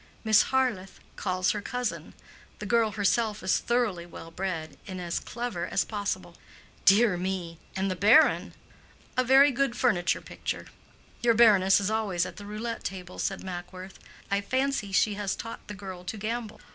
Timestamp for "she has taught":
14.91-15.67